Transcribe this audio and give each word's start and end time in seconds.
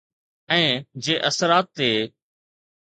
۽ 0.55 0.57
جي 1.09 1.15
اثرات 1.31 1.65
تي 1.77 1.89